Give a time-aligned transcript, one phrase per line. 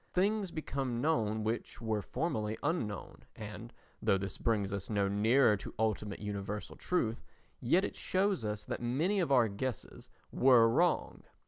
[0.15, 5.75] Things become known which were formerly unknown and, though this brings us no nearer to
[5.77, 7.23] ultimate universal truth,
[7.59, 11.21] yet it shows us that many of our guesses were wrong.